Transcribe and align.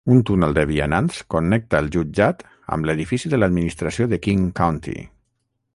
Un 0.13 0.21
túnel 0.27 0.53
de 0.57 0.61
vianants 0.69 1.19
connecta 1.33 1.81
el 1.83 1.89
jutjat 1.97 2.41
amb 2.77 2.89
l'edifici 2.91 3.33
de 3.35 3.41
l'administració 3.43 4.09
de 4.15 4.21
King 4.29 4.51
County. 4.63 4.99